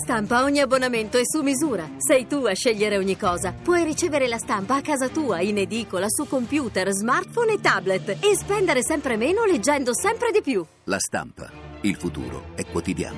[0.00, 1.90] Stampa ogni abbonamento è su misura.
[1.98, 3.52] Sei tu a scegliere ogni cosa.
[3.52, 8.36] Puoi ricevere la stampa a casa tua, in edicola, su computer, smartphone e tablet e
[8.36, 10.64] spendere sempre meno leggendo sempre di più.
[10.84, 11.50] La stampa.
[11.80, 13.16] Il futuro è quotidiano.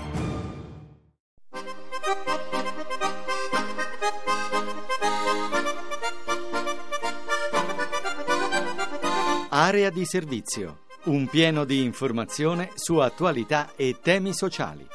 [9.50, 10.78] Area di servizio.
[11.04, 14.86] Un pieno di informazione su attualità e temi sociali.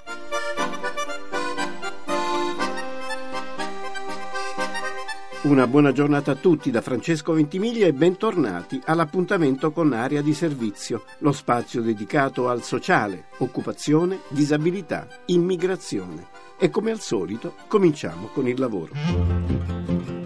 [5.46, 11.04] Una buona giornata a tutti da Francesco Ventimiglia e bentornati all'appuntamento con Area di Servizio,
[11.20, 16.30] lo spazio dedicato al sociale, occupazione, disabilità, immigrazione.
[16.58, 20.25] E come al solito cominciamo con il lavoro.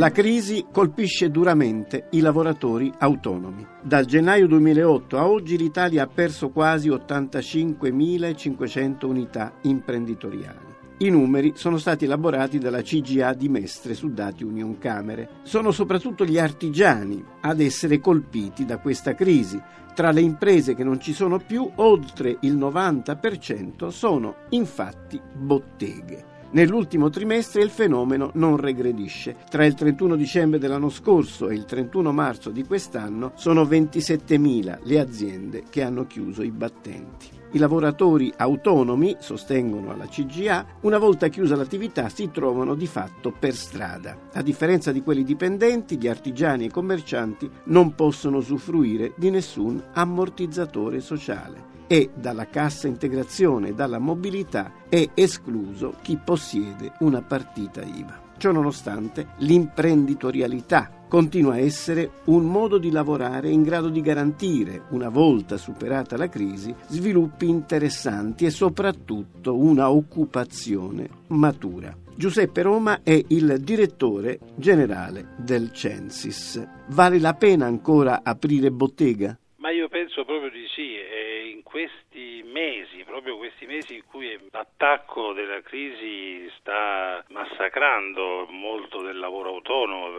[0.00, 3.66] La crisi colpisce duramente i lavoratori autonomi.
[3.82, 10.68] Dal gennaio 2008 a oggi l'Italia ha perso quasi 85.500 unità imprenditoriali.
[11.00, 15.28] I numeri sono stati elaborati dalla CGA di Mestre su dati Union Camere.
[15.42, 19.60] Sono soprattutto gli artigiani ad essere colpiti da questa crisi.
[19.94, 26.38] Tra le imprese che non ci sono più, oltre il 90% sono infatti botteghe.
[26.52, 29.36] Nell'ultimo trimestre il fenomeno non regredisce.
[29.48, 34.98] Tra il 31 dicembre dell'anno scorso e il 31 marzo di quest'anno sono 27.000 le
[34.98, 37.38] aziende che hanno chiuso i battenti.
[37.52, 43.54] I lavoratori autonomi, sostengono alla CGA, una volta chiusa l'attività si trovano di fatto per
[43.54, 44.16] strada.
[44.32, 49.82] A differenza di quelli dipendenti, gli artigiani e i commercianti non possono usufruire di nessun
[49.92, 57.82] ammortizzatore sociale e dalla cassa integrazione e dalla mobilità è escluso chi possiede una partita
[57.82, 58.28] IVA.
[58.38, 65.56] Ciononostante, l'imprenditorialità continua a essere un modo di lavorare in grado di garantire, una volta
[65.56, 71.92] superata la crisi, sviluppi interessanti e soprattutto una occupazione matura.
[72.14, 76.64] Giuseppe Roma è il direttore generale del Censis.
[76.90, 79.36] Vale la pena ancora aprire bottega?
[79.56, 80.94] Ma io penso proprio di sì.
[80.96, 89.00] E in questi mesi, proprio questi mesi in cui l'attacco della crisi sta massacrando molto
[89.02, 90.10] del lavoro autonomo,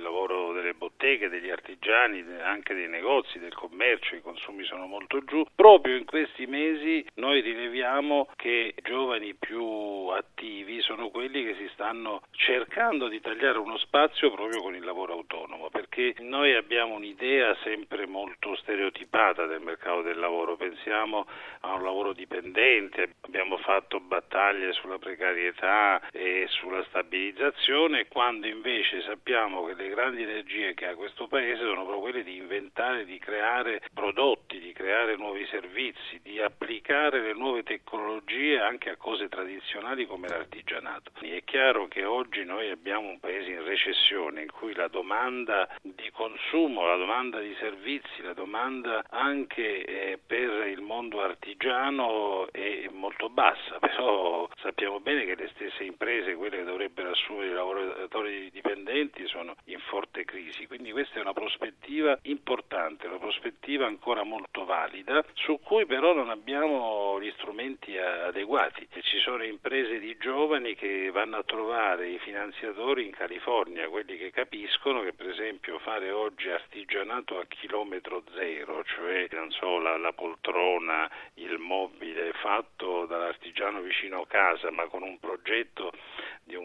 [0.00, 5.22] del lavoro delle botteghe, degli artigiani, anche dei negozi, del commercio, i consumi sono molto
[5.24, 11.54] giù, proprio in questi mesi noi rileviamo che i giovani più attivi sono quelli che
[11.56, 16.94] si stanno cercando di tagliare uno spazio proprio con il lavoro autonomo, perché noi abbiamo
[16.94, 21.26] un'idea sempre molto stereotipata del mercato del lavoro, pensiamo
[21.60, 29.66] a un lavoro dipendente, abbiamo fatto battaglie sulla precarietà e sulla stabilizzazione, quando invece sappiamo
[29.66, 33.82] che le grandi energie che ha questo Paese sono proprio quelle di inventare, di creare
[33.92, 40.28] prodotti, di creare nuovi servizi, di applicare le nuove tecnologie anche a cose tradizionali come
[40.28, 41.12] l'artigianato.
[41.20, 46.10] È chiaro che oggi noi abbiamo un Paese in recessione in cui la domanda di
[46.10, 53.28] consumo, la domanda di servizi, la domanda anche eh, per il mondo artigiano è molto
[53.28, 59.26] bassa, però sappiamo bene che le stesse imprese, quelle che dovrebbero assumere i lavoratori dipendenti,
[59.26, 65.24] sono in forte crisi, quindi questa è una prospettiva importante, una prospettiva ancora molto valida,
[65.34, 68.88] su cui però non abbiamo gli strumenti adeguati.
[69.00, 74.30] Ci sono imprese di giovani che vanno a trovare i finanziatori in California, quelli che
[74.30, 81.10] capiscono che per esempio fare oggi artigianato a chilometro zero, cioè so, la, la poltrona,
[81.34, 85.90] il mobile fatto dall'artigiano vicino a casa, ma con un progetto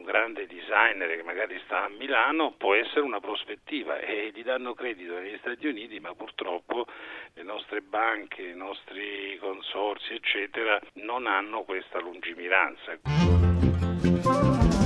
[0.06, 5.20] grande designer che magari sta a Milano, può essere una prospettiva e gli danno credito
[5.20, 6.86] negli Stati Uniti, ma purtroppo
[7.34, 13.00] le nostre banche, i nostri consorsi, eccetera, non hanno questa lungimiranza.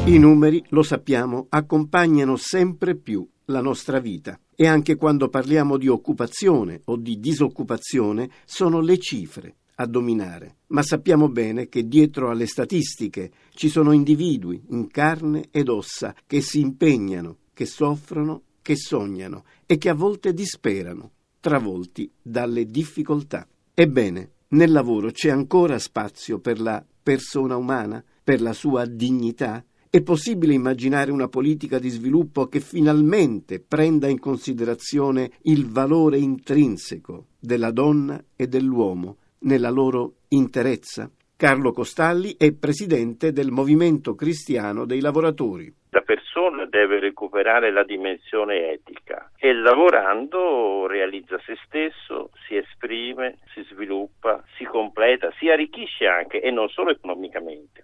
[0.06, 5.88] I numeri, lo sappiamo, accompagnano sempre più la nostra vita e anche quando parliamo di
[5.88, 10.58] occupazione o di disoccupazione sono le cifre a dominare.
[10.68, 16.42] Ma sappiamo bene che dietro alle statistiche ci sono individui in carne ed ossa che
[16.42, 23.48] si impegnano, che soffrono, che sognano e che a volte disperano, travolti dalle difficoltà.
[23.74, 30.02] Ebbene, nel lavoro c'è ancora spazio per la persona umana, per la sua dignità, è
[30.02, 37.72] possibile immaginare una politica di sviluppo che finalmente prenda in considerazione il valore intrinseco della
[37.72, 41.09] donna e dell'uomo nella loro interezza?
[41.36, 45.74] Carlo Costalli è presidente del Movimento Cristiano dei Lavoratori.
[45.89, 53.63] Persona persona deve recuperare la dimensione etica e lavorando realizza se stesso, si esprime, si
[53.63, 57.83] sviluppa, si completa, si arricchisce anche e non solo economicamente.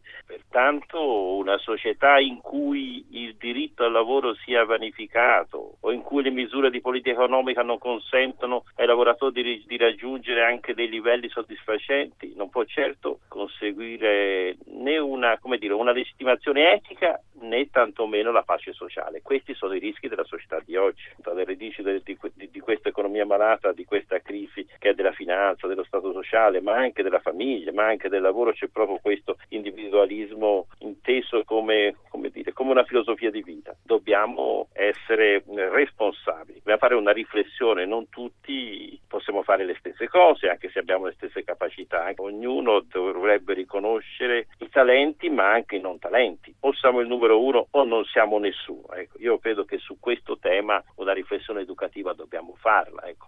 [0.56, 6.30] Pertanto una società in cui il diritto al lavoro sia vanificato o in cui le
[6.30, 12.36] misure di politica economica non consentono ai lavoratori di, di raggiungere anche dei livelli soddisfacenti
[12.38, 19.22] non può certo conseguire né una, dire, una legittimazione etica né tantomeno la pace sociale.
[19.22, 23.26] Questi sono i rischi della società di oggi, dalle radici di, di, di, questa economia
[23.26, 27.72] malata, di questa crisi che è della finanza, dello Stato sociale, ma anche della famiglia,
[27.72, 33.32] ma anche del lavoro, c'è proprio questo individualismo inteso come, come, dire, come una filosofia
[33.32, 33.76] di vita.
[33.84, 40.70] Dobbiamo essere responsabili, dobbiamo fare una riflessione, non tutti possiamo fare le stesse cose, anche
[40.70, 46.54] se abbiamo le stesse capacità, ognuno dovrebbe riconoscere i talenti ma anche i non talenti,
[46.60, 48.92] o siamo il numero uno o non siamo nessuno.
[48.94, 53.04] Ecco, io credo che su questo tema una riflessione educativa dobbiamo farla.
[53.04, 53.28] Ecco.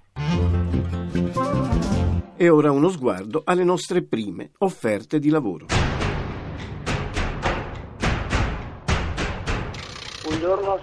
[2.36, 6.07] E ora uno sguardo alle nostre prime offerte di lavoro.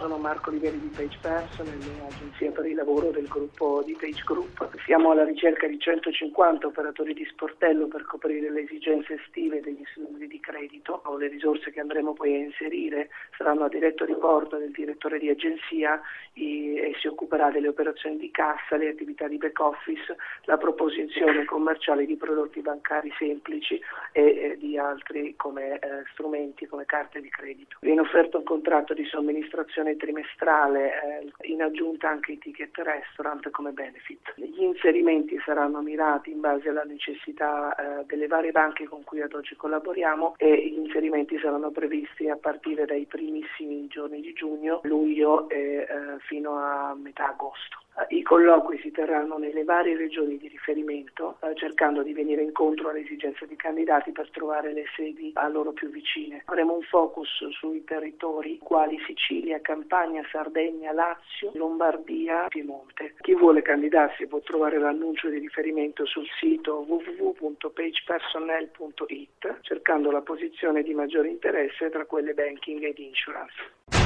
[0.05, 4.69] Sono Marco Liveri di Page Person, l'agenzia per il lavoro del gruppo di Page Group.
[4.85, 10.27] Siamo alla ricerca di 150 operatori di sportello per coprire le esigenze estive degli istituti
[10.27, 11.01] di credito.
[11.19, 13.09] Le risorse che andremo poi a inserire
[13.39, 15.99] saranno a diretto riporto del direttore di agenzia
[16.35, 22.05] e si occuperà delle operazioni di cassa, le attività di back office, la proposizione commerciale
[22.05, 23.81] di prodotti bancari semplici
[24.13, 27.79] e di altri come eh, strumenti come carte di credito.
[27.81, 30.93] Viene offerto un contratto di somministrazione trimestrale,
[31.41, 34.35] eh, in aggiunta anche i ticket restaurant come benefit.
[34.37, 39.33] Gli inserimenti saranno mirati in base alla necessità eh, delle varie banche con cui ad
[39.33, 45.49] oggi collaboriamo e gli inserimenti saranno previsti a partire dai primissimi giorni di giugno, luglio
[45.49, 45.87] e eh,
[46.21, 47.79] fino a metà agosto.
[48.09, 51.14] I colloqui si terranno nelle varie regioni di riferimento,
[51.55, 55.91] cercando di venire incontro alle esigenze dei candidati per trovare le sedi a loro più
[55.91, 56.43] vicine.
[56.47, 63.15] Avremo un focus sui territori quali Sicilia, Campania, Sardegna, Lazio, Lombardia, Piemonte.
[63.21, 70.95] Chi vuole candidarsi può trovare l'annuncio di riferimento sul sito www.pagepersonnel.it cercando la posizione di
[70.95, 74.04] maggiore interesse tra quelle banking ed insurance.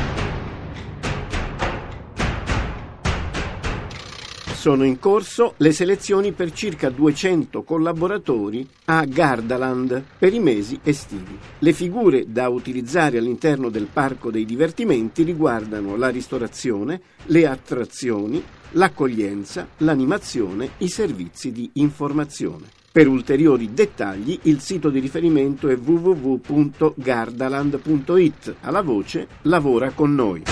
[4.59, 11.39] Sono in corso le selezioni per circa 200 collaboratori a Gardaland per i mesi estivi.
[11.61, 19.69] Le figure da utilizzare all'interno del parco dei divertimenti riguardano la ristorazione, le attrazioni, l'accoglienza,
[19.77, 22.65] l'animazione, i servizi di informazione.
[22.91, 28.57] Per ulteriori dettagli il sito di riferimento è www.gardaland.it.
[28.63, 30.43] Alla voce lavora con noi.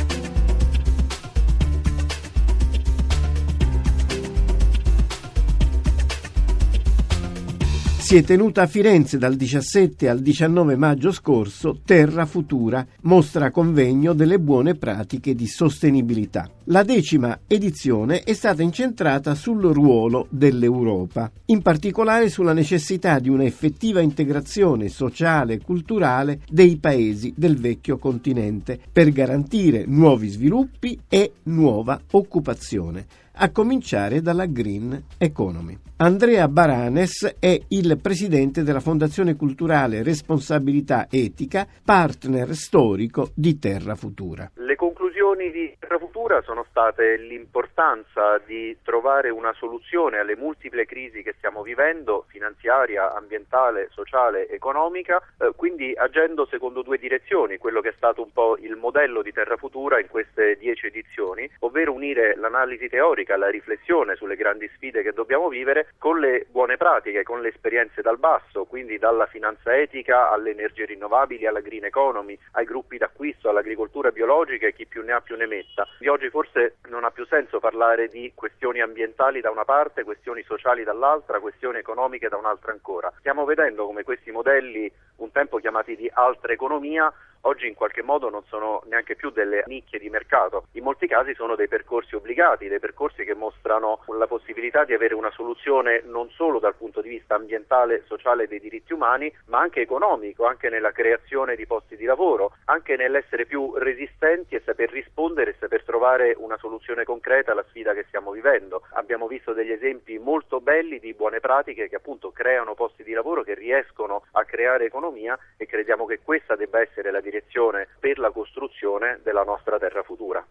[8.13, 14.13] Si è tenuta a Firenze dal 17 al 19 maggio scorso Terra Futura, mostra convegno
[14.13, 16.47] delle buone pratiche di sostenibilità.
[16.67, 23.43] La decima edizione è stata incentrata sul ruolo dell'Europa, in particolare sulla necessità di una
[23.43, 31.33] effettiva integrazione sociale e culturale dei paesi del vecchio continente per garantire nuovi sviluppi e
[31.43, 35.77] nuova occupazione a cominciare dalla green economy.
[35.97, 44.51] Andrea Baranes è il presidente della Fondazione Culturale Responsabilità Etica, partner storico di Terra Futura.
[44.55, 51.21] Le conclusioni di Terra Futura sono state l'importanza di trovare una soluzione alle multiple crisi
[51.21, 57.89] che stiamo vivendo, finanziaria, ambientale, sociale, economica, eh, quindi agendo secondo due direzioni, quello che
[57.89, 62.35] è stato un po' il modello di Terra Futura in queste dieci edizioni, ovvero unire
[62.37, 67.41] l'analisi teorica, la riflessione sulle grandi sfide che dobbiamo vivere con le buone pratiche, con
[67.41, 72.65] le esperienze dal basso, quindi dalla finanza etica alle energie rinnovabili, alla green economy, ai
[72.65, 75.82] gruppi d'acquisto, all'agricoltura biologica e chi più ne ha più ne metta.
[75.97, 80.43] Di oggi forse non ha più senso parlare di questioni ambientali da una parte, questioni
[80.43, 83.11] sociali dall'altra, questioni economiche da un'altra ancora.
[83.19, 87.11] Stiamo vedendo come questi modelli un tempo chiamati di altra economia,
[87.43, 91.33] oggi in qualche modo non sono neanche più delle nicchie di mercato, in molti casi
[91.33, 96.29] sono dei percorsi obbligati, dei percorsi che mostrano la possibilità di avere una soluzione non
[96.31, 100.69] solo dal punto di vista ambientale, sociale e dei diritti umani, ma anche economico, anche
[100.69, 105.83] nella creazione di posti di lavoro, anche nell'essere più resistenti e saper rispondere e saper
[105.83, 108.83] trovare una soluzione concreta alla sfida che stiamo vivendo.
[108.93, 113.43] Abbiamo visto degli esempi molto belli di buone pratiche che appunto creano posti di lavoro,
[113.43, 118.19] che riescono a creare economia e crediamo che questa debba essere la direzione direzione per
[118.19, 120.45] la costruzione della nostra terra futura.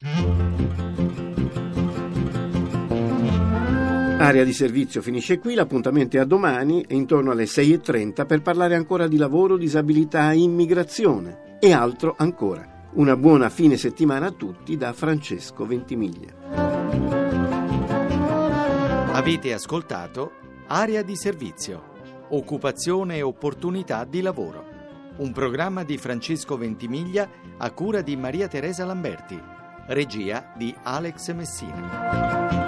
[4.19, 8.75] Area di servizio finisce qui, l'appuntamento è a domani e intorno alle 6.30 per parlare
[8.75, 12.89] ancora di lavoro, disabilità e immigrazione e altro ancora.
[12.95, 16.35] Una buona fine settimana a tutti da Francesco Ventimiglia.
[19.13, 21.91] Avete ascoltato Area di servizio,
[22.31, 24.72] occupazione e opportunità di lavoro
[25.17, 27.29] un programma di Francesco Ventimiglia
[27.59, 29.41] a cura di Maria Teresa Lamberti,
[29.87, 32.62] regia di Alex Messina.